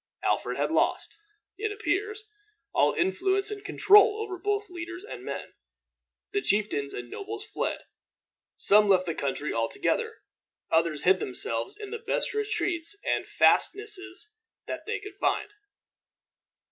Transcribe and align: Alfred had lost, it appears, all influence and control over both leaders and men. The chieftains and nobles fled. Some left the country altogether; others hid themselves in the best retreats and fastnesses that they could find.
Alfred 0.23 0.57
had 0.57 0.71
lost, 0.71 1.15
it 1.59 1.71
appears, 1.71 2.23
all 2.73 2.93
influence 2.95 3.51
and 3.51 3.63
control 3.63 4.19
over 4.19 4.39
both 4.39 4.67
leaders 4.71 5.03
and 5.03 5.23
men. 5.23 5.53
The 6.31 6.41
chieftains 6.41 6.91
and 6.91 7.07
nobles 7.07 7.45
fled. 7.45 7.83
Some 8.57 8.89
left 8.89 9.05
the 9.05 9.13
country 9.13 9.53
altogether; 9.53 10.23
others 10.71 11.03
hid 11.03 11.19
themselves 11.19 11.77
in 11.77 11.91
the 11.91 11.99
best 11.99 12.33
retreats 12.33 12.95
and 13.05 13.27
fastnesses 13.27 14.31
that 14.65 14.87
they 14.87 14.99
could 14.99 15.17
find. 15.17 15.51